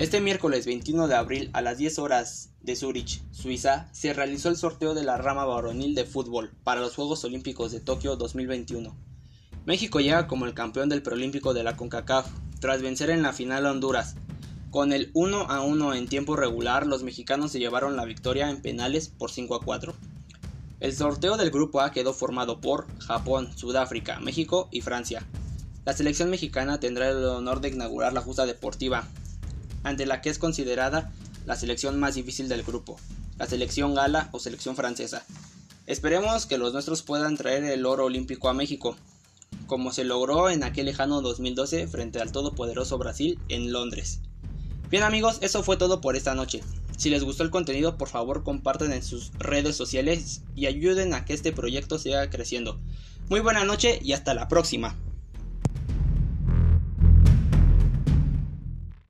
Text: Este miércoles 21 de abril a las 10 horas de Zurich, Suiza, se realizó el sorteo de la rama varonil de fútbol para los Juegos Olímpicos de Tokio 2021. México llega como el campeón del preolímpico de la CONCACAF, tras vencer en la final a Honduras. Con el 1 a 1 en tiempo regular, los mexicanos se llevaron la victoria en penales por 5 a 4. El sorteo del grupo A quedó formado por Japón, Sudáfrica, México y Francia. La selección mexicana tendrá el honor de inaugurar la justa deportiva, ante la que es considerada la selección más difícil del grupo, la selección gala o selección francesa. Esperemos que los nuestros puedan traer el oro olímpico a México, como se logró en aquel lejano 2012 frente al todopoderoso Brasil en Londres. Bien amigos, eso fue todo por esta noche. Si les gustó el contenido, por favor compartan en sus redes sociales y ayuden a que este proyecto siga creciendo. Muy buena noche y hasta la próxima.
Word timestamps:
Este 0.00 0.22
miércoles 0.22 0.64
21 0.64 1.08
de 1.08 1.14
abril 1.14 1.50
a 1.52 1.60
las 1.60 1.76
10 1.76 1.98
horas 1.98 2.54
de 2.62 2.74
Zurich, 2.74 3.20
Suiza, 3.32 3.86
se 3.92 4.14
realizó 4.14 4.48
el 4.48 4.56
sorteo 4.56 4.94
de 4.94 5.04
la 5.04 5.18
rama 5.18 5.44
varonil 5.44 5.94
de 5.94 6.06
fútbol 6.06 6.52
para 6.64 6.80
los 6.80 6.94
Juegos 6.94 7.22
Olímpicos 7.24 7.70
de 7.70 7.80
Tokio 7.80 8.16
2021. 8.16 8.96
México 9.66 10.00
llega 10.00 10.26
como 10.26 10.46
el 10.46 10.54
campeón 10.54 10.88
del 10.88 11.02
preolímpico 11.02 11.52
de 11.52 11.64
la 11.64 11.76
CONCACAF, 11.76 12.28
tras 12.60 12.80
vencer 12.80 13.10
en 13.10 13.20
la 13.20 13.34
final 13.34 13.66
a 13.66 13.72
Honduras. 13.72 14.16
Con 14.70 14.94
el 14.94 15.10
1 15.12 15.50
a 15.50 15.60
1 15.60 15.92
en 15.92 16.08
tiempo 16.08 16.34
regular, 16.34 16.86
los 16.86 17.02
mexicanos 17.02 17.52
se 17.52 17.58
llevaron 17.58 17.94
la 17.94 18.06
victoria 18.06 18.48
en 18.48 18.62
penales 18.62 19.10
por 19.10 19.30
5 19.30 19.54
a 19.54 19.60
4. 19.60 19.92
El 20.80 20.96
sorteo 20.96 21.36
del 21.36 21.50
grupo 21.50 21.82
A 21.82 21.92
quedó 21.92 22.14
formado 22.14 22.62
por 22.62 22.86
Japón, 23.00 23.50
Sudáfrica, 23.54 24.18
México 24.18 24.70
y 24.72 24.80
Francia. 24.80 25.26
La 25.84 25.92
selección 25.92 26.30
mexicana 26.30 26.80
tendrá 26.80 27.10
el 27.10 27.22
honor 27.22 27.60
de 27.60 27.68
inaugurar 27.68 28.14
la 28.14 28.22
justa 28.22 28.46
deportiva, 28.46 29.06
ante 29.82 30.06
la 30.06 30.20
que 30.20 30.30
es 30.30 30.38
considerada 30.38 31.12
la 31.46 31.56
selección 31.56 31.98
más 31.98 32.14
difícil 32.14 32.48
del 32.48 32.62
grupo, 32.62 32.98
la 33.38 33.46
selección 33.46 33.94
gala 33.94 34.28
o 34.32 34.38
selección 34.38 34.76
francesa. 34.76 35.24
Esperemos 35.86 36.46
que 36.46 36.58
los 36.58 36.72
nuestros 36.72 37.02
puedan 37.02 37.36
traer 37.36 37.64
el 37.64 37.86
oro 37.86 38.04
olímpico 38.04 38.48
a 38.48 38.54
México, 38.54 38.96
como 39.66 39.92
se 39.92 40.04
logró 40.04 40.50
en 40.50 40.62
aquel 40.62 40.86
lejano 40.86 41.22
2012 41.22 41.88
frente 41.88 42.20
al 42.20 42.32
todopoderoso 42.32 42.98
Brasil 42.98 43.38
en 43.48 43.72
Londres. 43.72 44.20
Bien 44.90 45.02
amigos, 45.02 45.38
eso 45.40 45.62
fue 45.62 45.76
todo 45.76 46.00
por 46.00 46.16
esta 46.16 46.34
noche. 46.34 46.62
Si 46.96 47.08
les 47.08 47.24
gustó 47.24 47.44
el 47.44 47.50
contenido, 47.50 47.96
por 47.96 48.08
favor 48.08 48.44
compartan 48.44 48.92
en 48.92 49.02
sus 49.02 49.32
redes 49.38 49.74
sociales 49.74 50.42
y 50.54 50.66
ayuden 50.66 51.14
a 51.14 51.24
que 51.24 51.32
este 51.32 51.52
proyecto 51.52 51.98
siga 51.98 52.28
creciendo. 52.28 52.78
Muy 53.28 53.40
buena 53.40 53.64
noche 53.64 54.00
y 54.02 54.12
hasta 54.12 54.34
la 54.34 54.48
próxima. 54.48 54.96